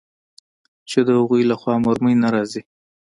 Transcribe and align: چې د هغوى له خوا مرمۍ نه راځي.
چې 0.89 0.99
د 1.05 1.09
هغوى 1.17 1.41
له 1.49 1.55
خوا 1.61 1.75
مرمۍ 1.85 2.15
نه 2.23 2.29
راځي. 2.35 2.61